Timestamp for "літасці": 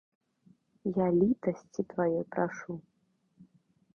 1.17-1.85